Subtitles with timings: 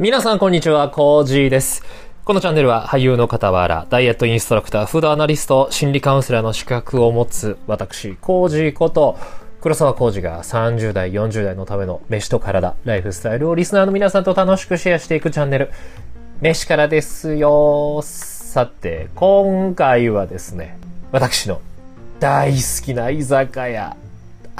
[0.00, 1.82] 皆さんこんにちは、コージーです。
[2.24, 9.18] このチャンネルは俳優の傍ら、ダイエットインストラクター、フードアナリスト、心理カウンセラーの資格を持つ私、コージーこと、
[9.60, 15.72] 黒沢コージが30代、40代のための飯と体、ライフスタイルをリスナーの皆さんと楽しくシェアしていくチャンネル、
[16.42, 18.00] 飯からですよ。
[18.04, 20.78] さて、今回はですね、
[21.10, 21.60] 私の
[22.20, 23.96] 大好きな居酒屋、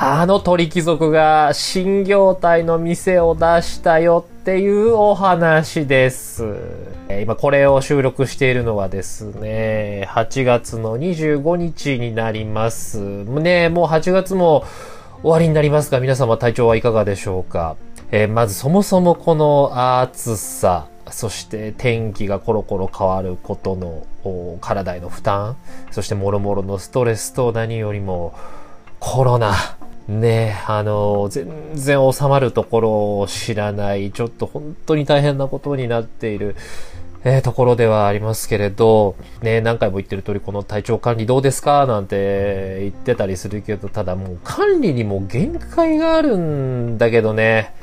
[0.01, 6.55] あの鳥貴族が新業態の店を出したよっていうお話です。
[7.21, 13.01] 今これを収録しているのはですね、8月の25日になります。
[13.01, 14.65] ね、もう8月も
[15.23, 17.75] 終わりになりますが、皆様体調はいかがでしょうか？
[18.13, 25.57] えーまずそもそもこの暑さ、そして天気がコロコロ変わることの体への負担、
[25.91, 28.33] そしてもろもろのストレスと何よりも
[29.01, 29.55] コロナ。
[30.09, 36.57] ねあの、全然収まるところを知らない、ちょっと本当に大変なことになっている、
[37.25, 41.85] えーところではありますけれど、ね何回も言ってる通り、この体調管理どうですか？
[41.85, 47.75] なんて言ってたりするけど、ただもう管理にも限界があるんだけどね。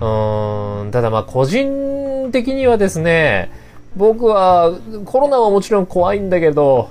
[0.00, 3.52] うーん、ただまあ個人的にはですね、
[3.94, 4.72] 僕は
[5.04, 6.88] コロナはもちろん怖いんだけど、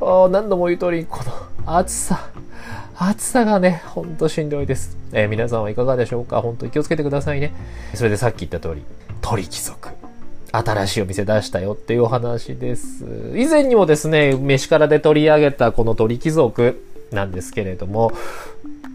[0.00, 1.18] 何度も言う通り、こ
[1.66, 2.29] の暑さ、
[3.02, 4.94] 暑さがね、ほんとしんどいです。
[5.14, 6.42] えー皆さんはいかがでしょうか？
[6.42, 7.54] 本当に気をつけてくださいね。
[7.94, 8.82] それでさっき言った通り、
[9.22, 9.88] 鳥貴族。
[10.52, 13.06] 新しいお店出したよっていうお話です。
[13.34, 18.12] 以前にもですね、飯からで取り上げたこの鳥貴族なんですけれども、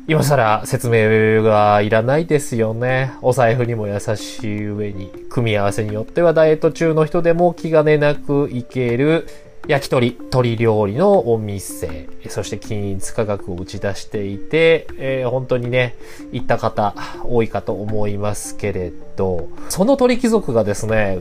[0.07, 3.11] 今更説明がいらないですよね。
[3.23, 9.27] お財布にも優しい上に、組み合わせによってはダイエット中の人でも気兼ねなくいける
[9.67, 15.95] 焼き鳥、鶏料理のお店、そして均一価格を打ち出していて、えー本当にね、
[16.31, 21.19] 行った方多いかと思いますけれど、その鳥貴族がですね、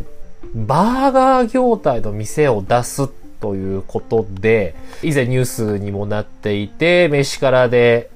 [0.55, 3.09] バーガー業態の店を出す
[3.41, 8.11] ということで、以前ニュースにもなっていて、飯からで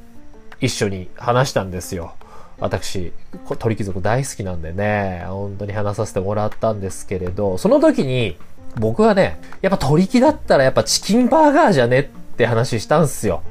[0.60, 2.14] 一緒に話したんですよ。
[2.60, 3.12] 私、
[3.58, 8.36] 鳥貴族大好きなんでね、本当に話させてもらったんですけれど、その時に
[8.76, 12.04] 僕はね、やっぱ鳥貴だったらやっぱチキンバーガーじゃねっ
[12.36, 13.42] て話したんすよ。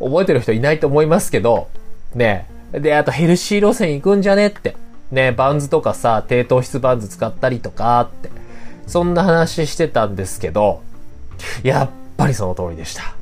[0.00, 1.68] 覚えてる人いないと思いますけど、
[2.14, 2.48] ね。
[2.72, 4.76] で、あとヘルシー路線行くんじゃねって。
[5.10, 8.30] ね、バンズとかさ、低糖質バンズ使ったりとかって。
[8.86, 10.82] そんな話してたんですけど、
[11.62, 13.14] やっぱりその通りでした。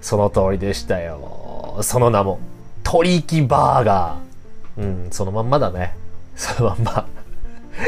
[0.00, 1.78] その通りでしたよ。
[1.82, 2.38] その名も、
[2.82, 4.82] 鳥貴バーガー。
[4.82, 5.94] うん、そのまんまだね。
[6.36, 7.06] そのまんま。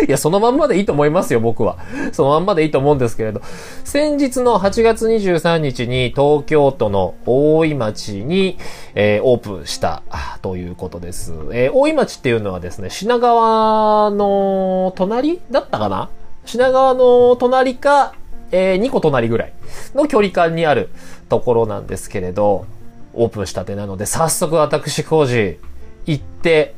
[0.06, 1.78] いや、そのまんまでいいと思いますよ、僕は。
[2.12, 3.42] そのまんまでいいと思うんですけれど。
[3.84, 8.58] 先日の8月23日に東京都の大井町に、
[8.94, 10.02] えーオープンした
[10.42, 11.32] ということです。
[11.52, 16.08] えー大井町っていうのはですね、品川の隣だったかな？
[16.46, 18.14] 品川の隣か、
[18.52, 19.52] え2個隣ぐらい
[19.94, 20.90] の距離感にある
[21.28, 22.66] ところなんですけれど、
[23.14, 25.58] オープンしたてなので、早速私工事
[26.06, 26.74] 行って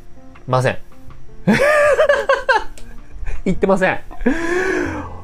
[0.47, 0.79] ません。
[3.47, 4.01] 行ってません。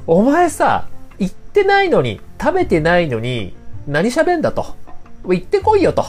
[0.07, 0.87] お前さ、
[1.19, 3.55] 行ってないのに、食べてないのに、
[3.89, 4.77] 何喋んだと。
[5.27, 6.05] 行ってこいよと。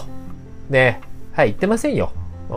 [0.69, 1.01] ね。
[1.33, 2.11] はい、行ってませんよ。
[2.49, 2.55] うん。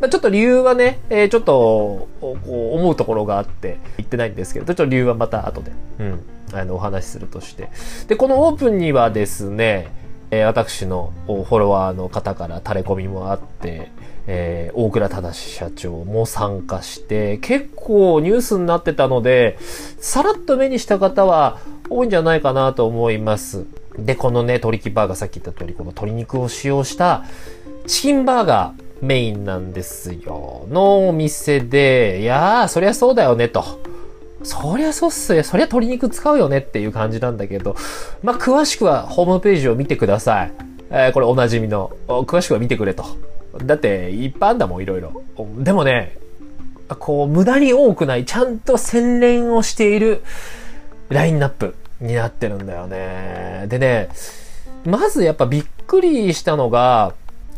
[0.00, 6.20] まあ、ちょっと理由はね、えーちょっと、こう思うところがあって、行ってないんですけど、ちょっと理由はまた後で、うん、
[6.54, 7.68] あの、お話しするとして。
[8.08, 9.88] で、このオープンにはですね、
[10.30, 13.90] えー私のフォロワーの方から垂れ込みもあって、
[14.26, 19.58] えー大倉忠社長も参加して、結構ニュースになってたので、
[19.98, 23.64] さらっと目にした方は多いんじゃないかなと思います。
[23.98, 27.24] で、このね、鳥木バーガーさっき言った通り、この鶏肉を使用した
[27.86, 30.66] チキンバーガーメインなんですよ。
[30.70, 33.64] のお店で、いやー、そりゃそうだよね、と。
[34.42, 35.42] そりゃそうっすよ。
[35.42, 37.76] そりゃ鶏肉使うよねっていう感じなんだけど、
[38.22, 40.52] まあ、詳しくはホームページを見てください。
[40.90, 43.04] えーこれおなじみの、詳しくは見てくれと。
[43.64, 45.22] だって、いっぱいあんだもん、いろいろ。
[45.58, 46.16] でもね、
[46.98, 50.22] こう、無駄に多くない、ちゃんと洗練をしている
[51.08, 53.66] ラインナップになってるんだよね。
[53.68, 54.08] でね、
[54.84, 57.14] まずやっぱびっくりしたのが、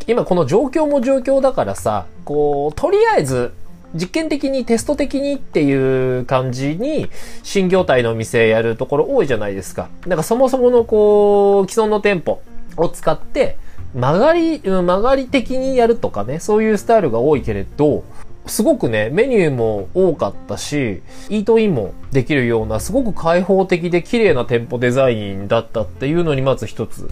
[0.07, 3.53] 今この状況も状況だからさ、こう、とりあえず、
[3.93, 7.09] 実験的にテスト的にっていう感じに
[7.41, 9.89] 新業態の店やるところ多いじゃないですか。
[10.05, 12.41] なんかそもそものこう、既存の店舗
[12.77, 13.57] を使って
[13.93, 18.03] 曲がり、曲がり的にやるとかね、そういうスタイルが多いけれど、
[18.45, 27.09] すごくね、メニューも多かったし、イートインもできるような、すごく開放的で綺麗な店舗デザインだったっていうのにまず一つ、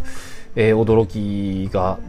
[0.55, 1.99] えー驚きが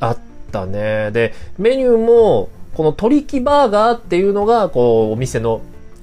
[0.00, 0.18] あっ
[0.50, 1.10] たね。
[1.12, 5.60] で、メニューも、この鳥木バーガーっていうのが、こう、お店の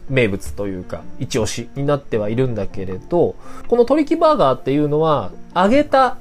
[0.09, 3.35] 名物というか、一押しになってはいるんだけれど、
[3.67, 6.17] このトリキバーガーっていうのは、揚げた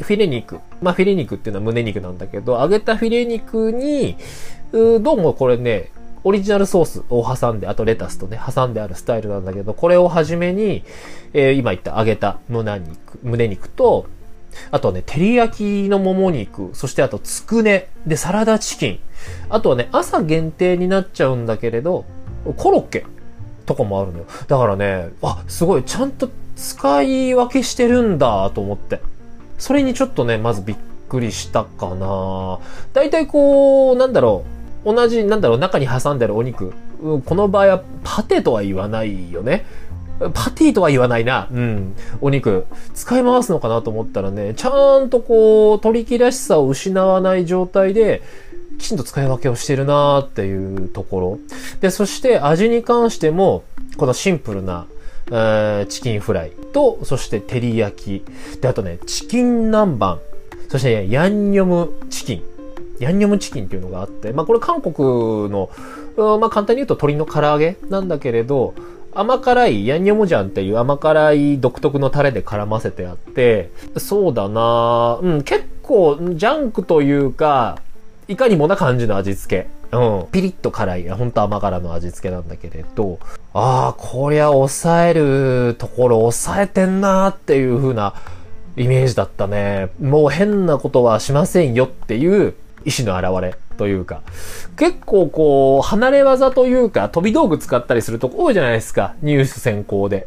[0.00, 0.60] フィレ肉。
[0.80, 4.16] まあ、フィレ肉っていうのは胸肉なんだけど、揚げたフィレ肉に、
[4.72, 5.90] うどうもこれね、
[6.24, 10.84] オリジナルソースを挟んで、あとレタスとね、挟んであるスタイルなんだけど、これをはじめに、
[11.32, 14.06] えー、今言った揚げた胸肉、胸肉と、
[14.70, 18.98] あとはね、照り焼きのもも肉、そしてあとつくね、で、サラダチキン。
[19.48, 22.04] あとはね、朝限定になっちゃうんだけれど、
[22.56, 23.04] コロッケ
[23.66, 24.24] とかもあるのよ。
[24.48, 29.00] だからね、あ、すごい、ちゃんと使い分けしてるんだと思って。
[29.58, 30.76] それにちょっとね、まずびっ
[31.08, 32.58] くりしたかな
[32.92, 34.44] 大体こう、なんだろ
[34.84, 36.72] う、同じ、なんだろう、中に挟んでるお肉。
[37.26, 39.66] この場合はパテとは言わないよね。
[40.34, 41.48] パティとは言わないな。
[41.52, 41.94] うん。
[42.20, 42.66] お肉。
[42.94, 48.22] 使い回すのかなと思ったらね、ちゃんとこう、鶏木らしさを失わない状態で、
[48.78, 51.38] きちんと使い分けをしてるなーっていうところ。
[51.80, 53.62] で、そして味に関しても、
[53.96, 54.86] このシンプルな、
[55.30, 58.60] えー、チキンフライと、そして照り焼き。
[58.60, 60.18] で、あとね、チキン南蛮。
[60.68, 62.42] そして、ね、ヤンニョムチキン。
[62.98, 65.70] ヤンニョムチキンっていうのがあって、まあこれ韓国の、
[66.40, 68.74] まあ簡単に言うと鶏の唐揚げなんだけれど、
[69.14, 77.80] 甘辛いヤンニョムジャンっていう甘辛い独特のタレで絡ませてあって、そうだなうん、結構ジャンクというか、
[78.28, 79.77] いかにもな感じの味付け。
[79.92, 80.28] うん。
[80.30, 83.18] ピリッと辛い、ほんと甘辛の味付けなんだけれど、
[83.54, 88.14] ああ、こりゃ抑えるところ抑えてんなーっていう風な
[88.76, 89.90] イメージだったね。
[90.00, 92.54] もう変なことはしませんよっていう
[92.84, 94.22] 意志の表れというか。
[94.76, 99.14] 結構こう、離れ技というか、飛び道具使ったりするとこ多いじゃないですか。
[99.22, 100.26] ニュース先行で。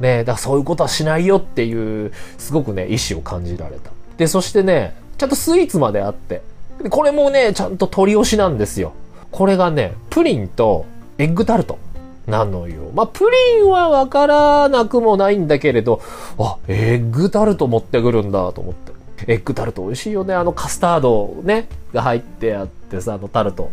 [0.00, 3.90] ねだからそういうことはしないよっていう、すごくね、意志を感じられた。
[4.18, 6.42] で、そしてね、ちゃんとスイーツまであって、
[6.88, 8.92] これもね、ちゃんと取り押しなんですよ。
[9.30, 10.86] これがね、プリンと
[11.18, 11.78] エッグタルト
[12.26, 12.90] なのよ。
[12.94, 16.00] まあ、プリンはわからなくもないんだけれど、
[16.38, 18.92] あ、エッグタルト持ってくるんだと思って。
[19.26, 20.32] エッグタルト美味しいよね。
[20.32, 23.70] あのカスタードね、が入ってあってさ、あのタルト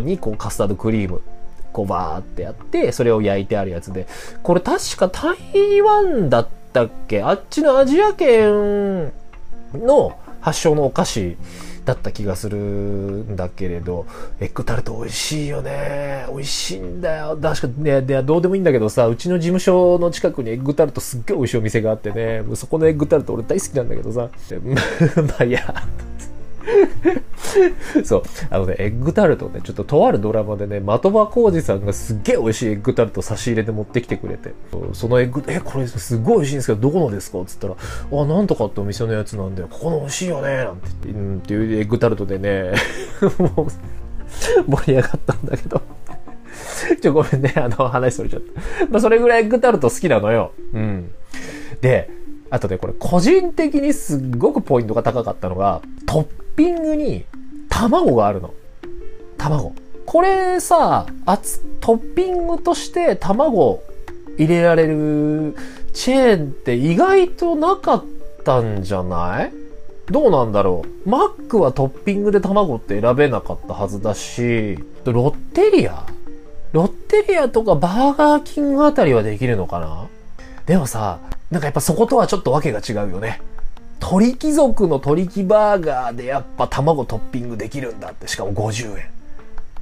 [0.00, 1.20] にこうカスタードクリーム、
[1.72, 4.06] こうバーってやって、それを焼いてあるやつで。
[4.42, 7.22] これ確か台湾だったっけ？
[7.22, 9.12] あっちのアジア圏
[9.74, 11.36] の発祥のお菓子
[11.84, 14.06] だった気がするんだけれど、
[14.40, 16.26] エッグタルト美味しいよね。
[16.30, 17.38] 美味しいんだよ。
[17.40, 24.28] 確かね、でどうでもいいんだけどさ、うちの事務所の近くにエッグタルトすっげえ美味しいお店があってね、そこのエッグタルト俺大好きなんだけどさ、
[25.22, 25.74] まあいや、
[28.04, 28.22] そう。
[28.50, 34.54] あのね、エッグタルトね、ちょっととあるドラマでね、的場浩二さんがすっげえ美味しいエッグタルト差し入れで持ってきてくれて、
[34.92, 37.40] そのエッグ、え、これすっごい美味しいんですけど、どこのですか？
[37.40, 37.74] っつったら、
[38.12, 39.68] あ、なんとかってお店のやつなんだよ。
[39.70, 42.72] ここの美味しいよねなんて言って、うんっていうエッグタルトでね、
[43.38, 45.80] もう、盛り上がったんだけど。
[47.00, 48.42] ちょ、ごめんね、あの、話それちゃっ
[48.80, 48.86] た。
[48.86, 50.52] まあ、それぐらいエッグタルト好きなのよ。
[50.72, 51.10] うん。
[51.80, 52.10] で、
[52.54, 57.24] あとね、これ個人的にすっごくポイントが高かったのが、トッピングに
[57.68, 58.54] 卵があるの。
[59.36, 59.72] 卵。
[60.06, 63.82] これさ、あつ、トッピングとして卵
[64.38, 65.56] 入れられる
[65.92, 68.04] チェーンって意外となかっ
[68.44, 69.52] たんじゃない？
[70.06, 76.06] どうなんだろうマックはトッピングで卵って選べなかったはずだし、ロッテリア？
[76.70, 80.06] ロッテリアとかバーガーキングあたりはできるのかな？
[80.66, 81.18] でもさ、
[81.54, 83.40] なんかやっぱそことはちょっとわけが違うよね。
[84.00, 89.06] 鳥貴族の鳥貴バーガーでやっぱ卵トッピングできるんだって、しかも50円。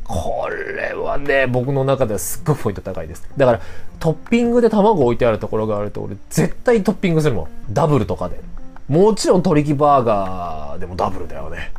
[0.05, 3.27] これはね、僕の中ではすっごいポイント高いです。
[3.39, 3.61] だから、
[4.01, 7.49] トッピングで卵置いてあるところがあると、俺絶対トッピングするもん。
[7.73, 8.39] ダブルとかで。
[8.87, 11.73] もちろん鳥貴バーガーでもダブルだよね。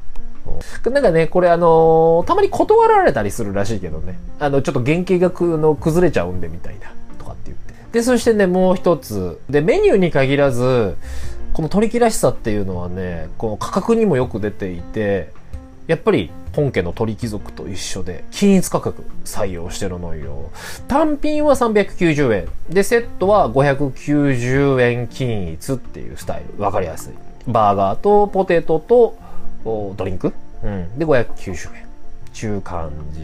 [0.86, 4.18] なんかね、これあのー、たまに断られたりするらしいけどね。
[4.40, 6.92] あの、ちょっと原型がくの崩れちゃうんでみたいな。
[7.94, 9.40] で、そしてね、もう一つ。
[9.50, 10.98] で、メニューに限らず、
[11.54, 15.32] この取り木らしさっていうのはね、この価格にもよく出ていて、
[15.86, 20.50] やっぱり本家の鳥貴族と一緒で、均一価格採用してるのよ。
[20.88, 22.48] 単品は390円。
[22.68, 26.64] で、セットは590円均一っていうスタイル。
[26.64, 27.14] わかりやすい。
[27.48, 29.16] バーガーとポテトと
[29.96, 30.34] ドリンク
[30.64, 30.98] うん。
[30.98, 31.86] で、590円。
[32.34, 33.22] ちゅう感じ。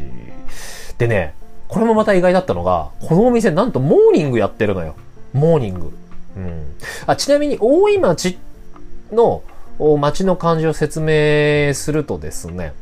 [1.00, 1.34] でね、
[1.70, 4.96] これもまた意外だったのが、このお店なんとモーニングやってるのよ。
[5.34, 5.92] モーニング。
[6.36, 6.76] うん。
[7.06, 8.38] あ、ちなみに大井町
[9.12, 9.44] の
[10.00, 12.74] 町の漢字を説明するとですね、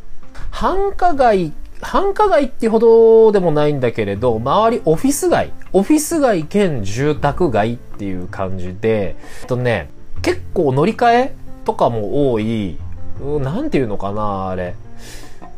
[0.52, 1.52] 繁華街、
[1.82, 9.90] 繁華街ってほどでもないんだけれど、周りオフィス街、オフィス街兼住宅街っていう感じで、えっとね、
[10.22, 12.78] 結構乗り換えとかも多い、
[13.20, 14.76] なんていうのかな、あれ。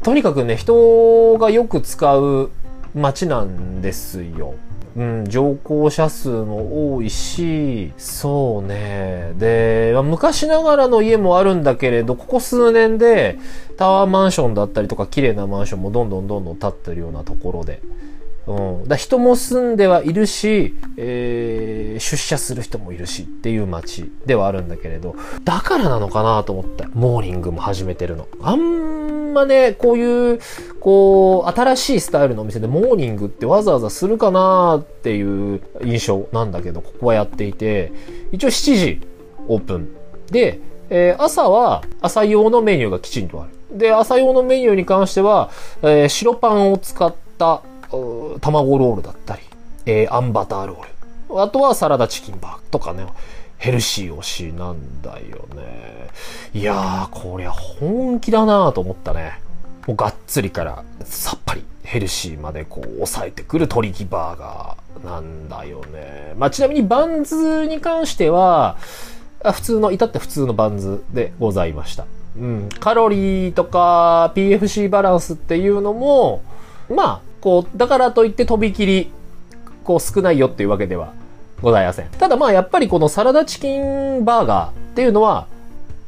[0.02, 2.50] とにかくね、人がよく使う
[2.96, 4.56] 街なんですよ。
[4.98, 9.34] うん、乗降者数も多いし、そうね。
[9.38, 13.38] で、昔ながらの家もあるんだけれど、ここ数年で
[13.78, 17.82] タワーマンションだったりとか綺麗なマンションもどんどんどんどん建ってるようなところで。
[18.50, 28.28] うん、だ人も住んではいるし、えー、出社する人もいるしっていう街ではあるんだけれど、だからなのかなと思って、モーニングも始めてるの。
[28.42, 30.40] あんまね、こういう、
[30.80, 37.92] こう、新しいスタイルのお店でモーニングってわざわざするかなっていう印象なんだけど、ここはやっていて、
[38.32, 39.02] 一応7時
[39.48, 39.90] オープン。
[40.32, 43.78] で、えー、朝は朝用のメニューがきちんとある。
[43.78, 45.52] で、朝用のメニューに関しては、
[45.84, 49.42] えー、白パンを使った卵ロールだったり、
[49.86, 51.42] えー、あんバターロール。
[51.42, 53.06] あとはサラダチキンバーとかね、
[53.58, 56.10] ヘルシー推しなんだよね。
[56.54, 59.40] いやー、こりゃ本気だなーと思ったね。
[59.86, 66.34] もうがっつりからさっぱりヘルシーまでこう抑えてくる鶏木バーガーなんだよね。
[66.38, 68.78] まあ、ちなみにバンズに関しては、
[69.44, 72.06] 普通の、至って普通のバンズでございました。
[72.38, 72.70] うん。
[72.80, 76.44] カロリーとか PFC バランスっていうのも、
[76.90, 79.12] まあ、こう、だからといって飛び切り、
[79.84, 81.14] こう少ないよっていうわけでは
[81.62, 82.08] ございません。
[82.10, 85.48] ただまあやっぱりこのサラダチキンバーガーっていうのは、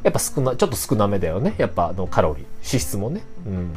[0.03, 1.55] やっぱ少な、ちょっと少なめだよね。
[1.57, 3.21] やっぱあのカロリー、脂質もね。
[3.45, 3.73] うん。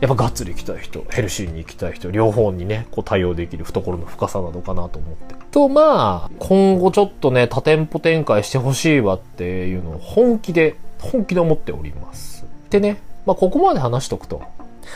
[0.00, 5.34] やっぱがっつり行きたい人、ヘルシーに行きたい人、両方にね、こう対応できる懐の深さなのかなと思って。
[5.50, 12.44] と、まあ、今後ちょっとね、多店舗展開してほしいわっていうのを本気で、本気で思っております。
[12.70, 14.42] でね、まあここまで話しとくと、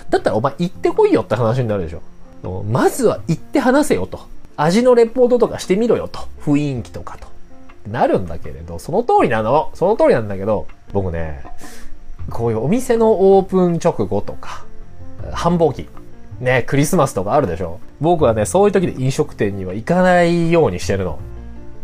[0.09, 2.63] だったらお前行ってこいよって話になるでしょ。
[2.65, 4.21] まずは行って話せよと。
[4.57, 6.21] 味のレポートとかしてみろよと。
[6.43, 7.29] 雰囲気とかと。
[7.91, 9.71] なるんだけれど、その通りなの。
[9.75, 11.43] その通りなんだけど、僕ね、
[12.31, 14.65] こういうお店のオープン直後とか、
[15.33, 15.89] 繁忙期、
[16.41, 17.81] ね、クリスマスとかあるでしょ。
[18.01, 21.19] 僕はね、そういう時で飲食店には行かないようにしてるの。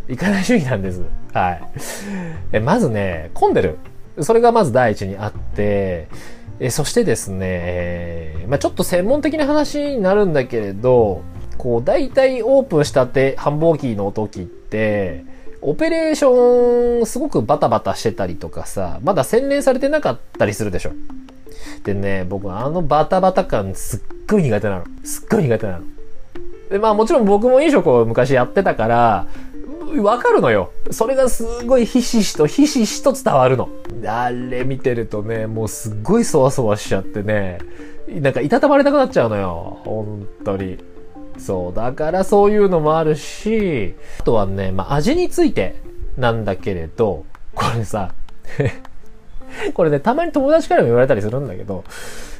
[0.09, 1.03] 行かない主義なんです。
[1.33, 1.63] はい。
[2.53, 3.79] え、まずね、混んでる。
[4.21, 6.09] それがまず第一にあって、
[6.59, 11.23] えそしてですね、えー、まあ、ちょっと専門的な話になるんだけれど、
[11.59, 15.25] こう、大体オープンしたて繁忙期の時って、
[15.61, 20.93] オペレーションすごくバタバタしてたりとかさ、まだ洗練されてなかったりするでしょ。
[21.85, 24.85] でね、僕あのバタバタ感すっごい苦手なの。
[25.05, 25.85] すっごい苦手なの。
[26.71, 29.27] で、まあもちろん僕も飲食を昔やってたから、
[30.03, 30.71] わかるのよ。
[30.91, 33.69] それがすごいひしひしとひしひしと伝わるの。
[34.05, 37.59] あれ見てるとね、もうすっごいそわそわしちゃってね、
[38.09, 39.79] なんかいたたまれたくなっちゃうのよ。
[39.85, 40.79] 本当に。
[41.39, 41.75] そう。
[41.75, 45.77] だからそういうのもあるし、あとはね、まあ、味について
[46.17, 47.25] なんだけれど、
[47.55, 48.15] これさ、
[49.75, 51.85] これね、たまに友達からも言われたりするんだけど、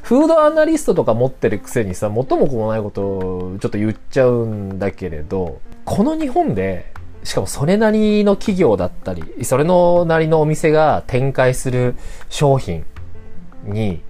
[0.03, 6.93] フードアナリストとか持ってるくせにさ、元も子もないことをちょっと言っちゃうんだけれど、この日本で
[7.27, 11.95] しかもそれなりの企業だったり、それのなりのお店が展開する
[12.29, 12.85] 商品
[13.65, 14.01] に、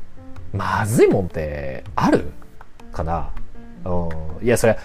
[0.54, 2.32] まずいもんってある
[2.92, 3.32] かな
[3.86, 4.46] うん。
[4.46, 4.78] いや、それ、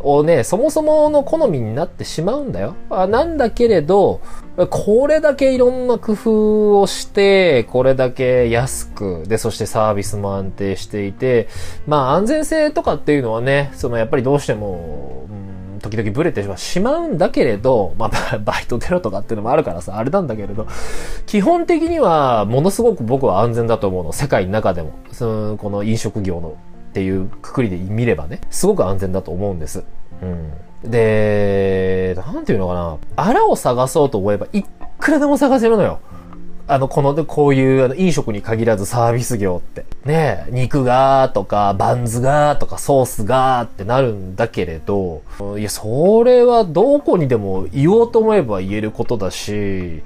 [0.00, 2.74] をね、そもそもの好みになってしまうんだよ。
[2.90, 4.20] あなんだけれど、
[4.68, 11.46] これだけいろんな工夫をして、これだけ安く、で、そしてサービスも安定していて、
[11.86, 15.55] まあ安全性とかっていうのはね、そのやっぱりどうしても、うん
[15.88, 20.66] 時々ブレてしまうんだけれど、まあ、 バイト出ろとかっていうのもあるからさ、あれなんだけれど、
[21.26, 24.12] 基本的にはものすごく僕は安全だと思うの。
[24.12, 24.90] 世界の中でも。
[25.12, 26.56] その、この飲食業の
[26.90, 29.84] っていうくくりで見ればね、すごく安全だと思うんです。
[30.22, 30.90] うん。
[30.90, 32.96] で、なんていうのかな。
[33.16, 34.62] あらを探そうと思えば、い
[34.98, 36.00] くらでも探せるのよ。
[36.68, 39.86] あの、この、こういう、あの、飲食に限らずサービス業って。
[40.04, 45.22] ね肉がとか、バンズがとか、ソースがってなるんだけれど、
[45.58, 50.02] いや、それはどこにでも言おうと思えば言えることだし、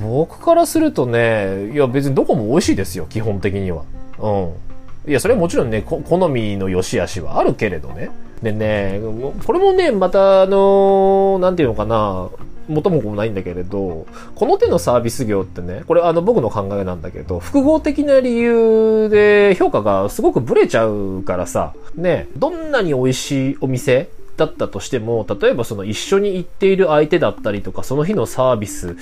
[0.00, 3.82] 僕からするとね、いや、別にどこも美味しいですよ、基本的には。
[4.18, 5.10] うん。
[5.10, 8.10] いや、それはもちろんね、好みの良し悪しはあるけれどね。
[8.42, 9.00] でね、
[9.44, 12.28] これもね、また、あのー、なんていうのかな、
[12.68, 28.96] 元も子もないんだけれど、この手のサービス業ってね、これあの僕の考えなんだけど、複合的な理由で評価がすごくブレちゃうからさ、ね、どんなに美味しいお店だったとしても、例えばその一緒に行っている相手だったりとか、その日のサービス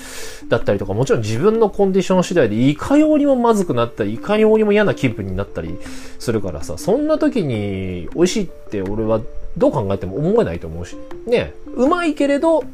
[0.48, 5.78] だったりとか、もちろん自分のコンディション次第でいかようにもまずくなったり、いかようにも嫌な気分になったり
[6.18, 9.20] するからさ、そんな時に美味しいって俺は
[9.56, 10.96] どう考えても思えないと思うし。
[11.26, 12.64] ね、うまいけれど、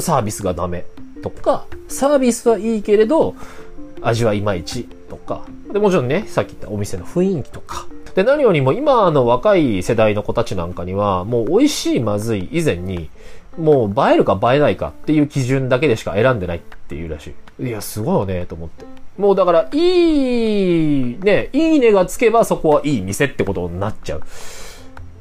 [0.00, 0.84] サービスがダメ
[1.22, 3.34] とか、サービスはいいけれど、
[4.00, 13.10] 味はいまいちとか、で、もちろんね、さっき言ったお店の雰囲気とか、で、何よりも今の若い世代の子たちなんかには、もう美味しいまずい以前に、
[13.58, 17.68] もう映えるか映えないかっていう基準だけでしか選んでないっていうらしい。
[17.68, 18.84] いや、すごいよね、と思って。
[19.18, 24.22] もうだから、いい、ね、いいねがつけばそこはいい店ってことになっちゃう。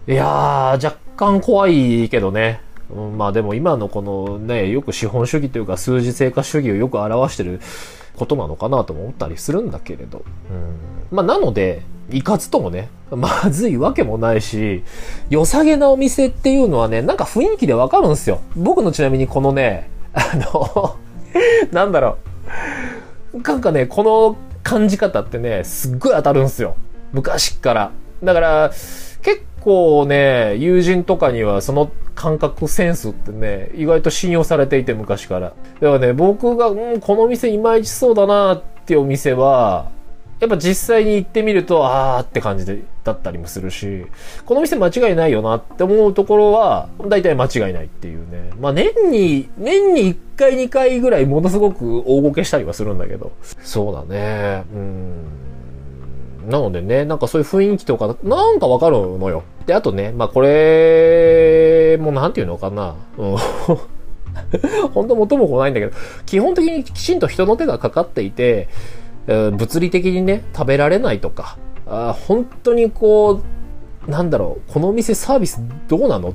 [0.07, 2.61] いやー、若干怖いけどね。
[2.89, 7.59] うん、まあでも今のこのね、よく資本主義というか数字成果主義をよく表してる
[8.15, 10.23] ことなのかなと思ったりするんだけれど。
[10.49, 14.83] うん、まあなので、いかつともね、まずいわけもないし、
[15.29, 18.41] 良さげなお店っていうのはね、なんか雰囲気でわかるんですよ。
[18.55, 20.95] 僕のちなみにこのね、あの
[21.71, 22.17] なんだろ
[23.33, 23.41] う。
[23.41, 26.75] なんかね、この感じ方ってね、すっごい当たるんですよ。
[27.11, 27.91] 昔から。
[28.23, 28.71] だから、
[29.21, 35.49] 結構ね、友人とかにはその感覚センスってね、意外と信用されていて昔から。
[35.49, 39.91] だからね、僕が、うん、この店いまいちそうだなっていうお店は、
[40.39, 44.05] やっぱ実際に行ってみると、あーって感じで、だったりもするし、
[44.45, 48.51] この店間違いないよなって思うところは、大体間違いないっていうね。
[48.61, 53.33] まあ年に、年に1回2回ぐらいものすごく大ごけしたりはするんだけど。
[53.41, 54.63] そうだね。
[54.73, 55.46] うん。
[56.47, 59.43] なのでね、なんかそういう雰囲気とか、なんかわかるのよ。
[59.65, 62.95] で、あとね、まあこれ、もうなんていうのかな。
[63.17, 63.35] うん。
[64.93, 65.91] 本当元も来ないんだけど、
[66.25, 68.69] 基本的にきちんと人の手がかかっていて、
[69.27, 73.41] 物理的にね、食べられないとか、あ本当にこ
[74.07, 76.33] う、なんだろう、この店サービスどうなの？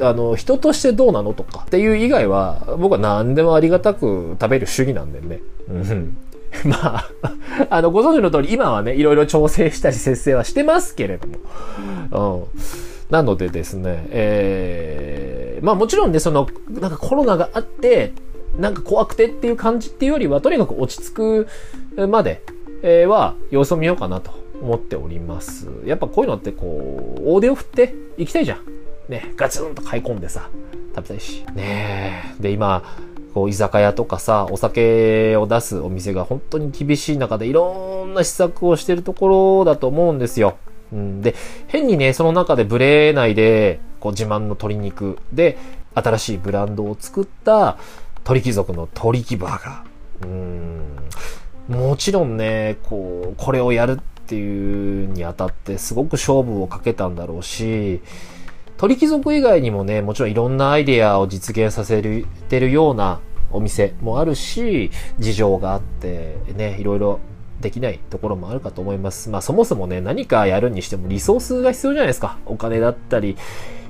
[0.00, 5.40] あの、人としてどうなのとかっていう以外は、僕は何でもありがたく食べる主義なんでね。
[5.68, 6.16] うん。
[6.64, 7.10] まあ、
[7.70, 11.26] あの、ご存知の通り、今はね、いろいろ調整したり節制はしてますけれど
[12.10, 12.46] も。
[12.46, 12.60] うん。
[13.10, 18.12] なのでですね、えー、まあもちろんね、その、なんかコロナがあって、
[18.58, 21.46] なんか怖くてっていう感じっていうよりは、とにかく落ち着
[21.94, 22.42] くまで、
[23.06, 24.30] は様子を見ようかなと
[24.60, 25.68] 思っております。
[25.84, 28.60] やっぱこういうのってこう、大手を振って行きたいじゃん。
[29.08, 30.48] ね、ガツンと買い込んでさ、
[30.94, 31.44] 食べたいし。
[31.54, 32.82] ねで、今、
[33.34, 40.56] こう、居酒屋とかさ、お酒を出すお店が本当に厳しい中でいろんな施策をしてるところだと思うんですよ。
[40.92, 41.34] うん、で、
[41.66, 45.58] 変にね、その中でブレないで、こう自慢の鶏肉で、
[45.94, 47.76] 新しいブランドを作った
[48.24, 50.26] 鳥貴族の鳥貴バーガー。
[50.26, 50.96] うん、
[51.68, 58.00] もちろんね、こう、これをやるっていうにあたってすごく勝負をかけたんだろうし、
[58.76, 62.02] 鳥貴族以外にもね、もちろんいろんなアイデアを実現させ
[62.48, 67.20] てるようなお店もあるし、事情があって、ね、いろいろ
[67.60, 69.30] できないところもあるかと思います。
[69.30, 72.38] まあそもそもね、何かやるにしてもリソースが必要じゃないですか。
[72.46, 73.36] お金だったり、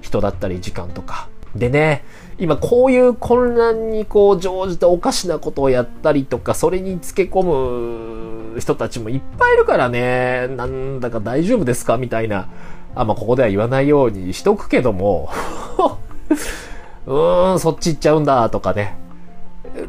[0.03, 1.29] 人だったり、時間とか。
[1.57, 2.05] でね、
[2.39, 11.97] 今こういう混乱にこう乗じておかしなことをやったりとか、それにつけ込む人たちもいっぱいいるからね、なんだか大丈夫ですか？
[11.97, 12.49] みたいな。
[12.95, 15.31] あ、まあ、ここでは言わないようにしとくけども
[17.07, 18.97] うーん、そっち行っちゃうんだ、とかね。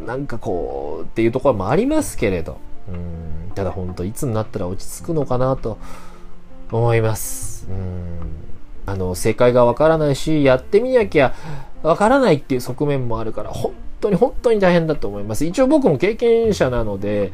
[0.05, 2.57] なんかこう、っていうところもありますけれど。
[2.87, 5.77] うん、ただ本当いつになったら落ち着くのかなと
[6.71, 7.67] 思います。
[7.69, 8.45] うん。
[8.85, 11.33] あの、正解がわからないし、やってみなきゃ
[11.81, 15.45] わからないっていう側面もあるから、本当に本当に大変だと思います。
[15.45, 17.31] 一応僕も経験者なので、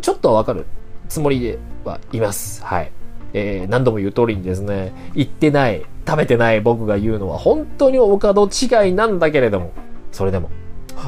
[0.00, 0.66] ちょっとはわかる
[1.08, 2.64] つもりではいます。
[2.64, 2.90] はい。
[3.34, 9.72] えー、何度も言う通りにですね、行ってない、食べてない僕が言うのは本当にお門違いなんだけれども、
[10.12, 10.50] それでも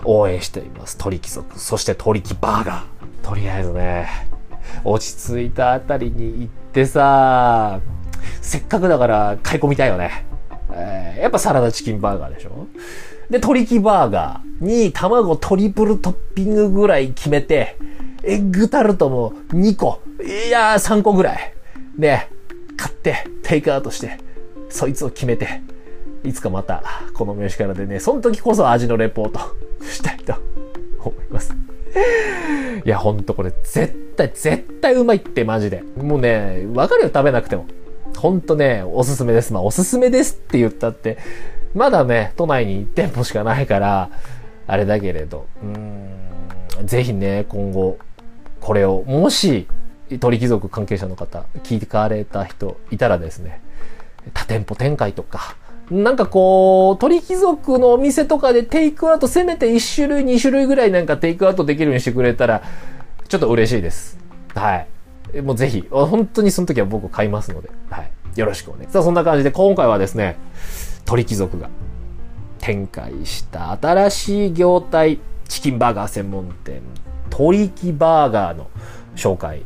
[0.04, 0.98] 応援しています。
[0.98, 2.84] 鳥貴族、そして鳥貴バーガー。
[3.22, 4.08] とりあえずね、
[4.84, 7.80] 落ち着いたあたりに行ってさ、
[8.40, 10.26] せっかくだから買い込みたいよね。
[10.72, 12.66] えー、やっぱサラダチキンバーガーでしょ
[13.30, 17.76] で、鳥貴バーガーに卵トリプルトッピングぐらい決めて、
[18.24, 21.55] エッグタルトも2個、いやー3個ぐらい。
[21.98, 22.28] ね、
[22.76, 24.18] 買って、テイクアウトして、
[24.68, 25.60] そいつを決めて、
[26.24, 26.82] いつかまた、
[27.14, 29.40] この飯からでね、その時こそ味のレポート
[29.84, 30.34] したいと
[31.02, 31.54] 思います。
[32.84, 35.82] いや、ほんとこれ、絶対、絶対うまいって、マジで。
[35.96, 37.66] もうね、わかるよ、食べなくても。
[38.16, 39.52] ほんとね、おすすめです。
[39.52, 41.18] まあ、おすすめですって言ったって、
[41.74, 44.10] まだね、都内に1店舗しかないから、
[44.66, 47.98] あれだけれど、うん、ぜひね、今後、
[48.60, 49.66] これを、もし、
[50.20, 53.60] 鳥貴族関係者の方、聞かれた人いたらですね、
[54.32, 55.56] 多店舗展開とか、
[55.90, 62.62] なんかこう、鳥貴族のお店とかでテイクアウト、せめて1種類、2種類ぐらいなんかテイクアウトできるようにしてくれたら、
[63.28, 64.18] ちょっと嬉しいです。
[64.54, 64.76] は
[65.34, 65.42] い。
[65.42, 68.10] もうぜひ、本当にその時は僕買いますので、はい。
[68.36, 70.36] よろしくお願いさあ、そんな感じで今回はですね、
[71.04, 71.68] 鳥貴族が
[72.58, 76.82] 展開した新しい業態チキンバーガー専門店、
[77.30, 78.68] 鳥貴バーガーの
[79.14, 79.62] 紹介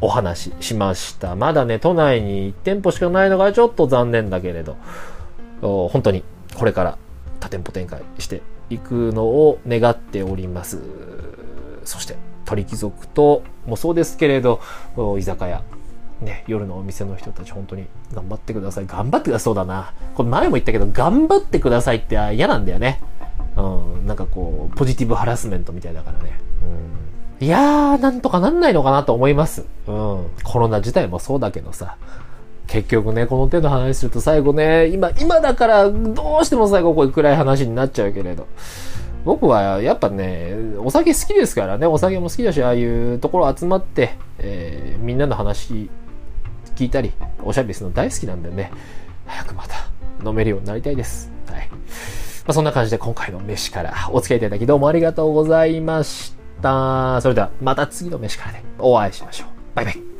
[0.00, 1.34] お話しました。
[1.36, 4.76] まだね、都内に1店舗しかないのがちょっと残念だけれど、
[5.60, 6.22] 本当に
[6.54, 6.98] これから
[7.40, 10.80] 多店舗展開していくのを願っております。
[11.84, 14.60] そして、鳥貴族ともそうですけれど、
[15.18, 15.62] 居酒屋、
[16.20, 18.86] ね、夜のお店の人たち本当に頑張ってください。
[18.86, 19.44] 頑張ってください。
[19.44, 19.92] そうだな。
[20.14, 23.00] これ前も言ったけど、頑張ってくださいって嫌なんだよね。
[23.56, 23.62] う
[24.02, 26.38] ん、なんかこう、ポジティブハラスメントみたいだからね。
[26.62, 27.05] うん、
[27.40, 29.66] いやー、なんとかなんないのかなと思います。
[29.86, 30.26] うん。
[30.42, 31.96] コロナ自体もそうだけどさ。
[32.66, 38.46] 結局ね、この手の話すると最後ね、今、今だからどうしても最後こういう暗い話になっちゃうけれど。
[39.24, 45.90] 僕はやっぱね、お酒好きですからね、お酒も好きだし、ああいうところ集まって、えー、みんなの話
[46.76, 48.70] 聞いたり、おしゃべりするの大好きなんでね、
[49.26, 51.32] 早くまた飲めるようになりたいです。
[51.50, 51.68] はい。
[51.68, 51.76] ま
[52.48, 57.20] あ、そんな感じで今回の飯からお付き合いいただきどうもありがとうございましたた。
[57.20, 59.48] それではまた次の飯からでお会いしましょう。
[59.74, 60.15] バイバイ。